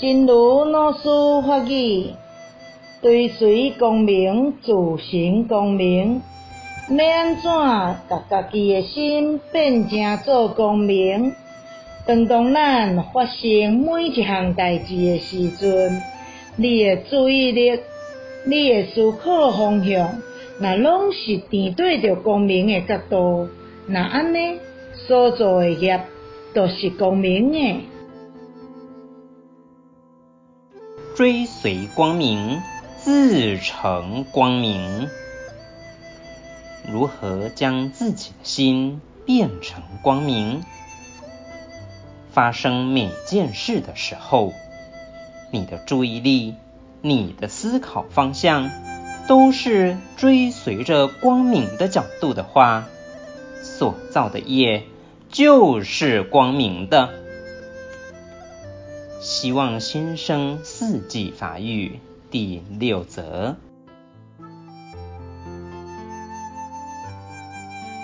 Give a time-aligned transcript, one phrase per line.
[0.00, 1.08] 真如老师
[1.44, 2.10] 法语，
[3.02, 6.22] 追随光明，自成光明。
[6.88, 7.42] 要安怎，
[8.08, 11.32] 甲家己的心变成做光明？
[12.06, 16.00] 当当咱发生每一项代志的时阵，
[16.54, 17.80] 你的注意力、
[18.46, 20.22] 你的思考方向，
[20.60, 23.48] 若拢是定对着光明的角度，
[23.88, 24.60] 那安尼
[24.94, 26.00] 所做的业，
[26.54, 27.80] 都是光明的。
[31.18, 32.62] 追随光明，
[32.96, 35.08] 自成光明。
[36.86, 40.62] 如何将自己的心变成光明？
[42.30, 44.52] 发生每件事的时候，
[45.50, 46.54] 你的注意力、
[47.02, 48.70] 你的思考方向，
[49.26, 52.86] 都是追随着光明的角度的话，
[53.60, 54.84] 所造的业
[55.28, 57.10] 就是光明的。
[59.20, 61.98] 希望新生四季发育
[62.30, 63.56] 第六则。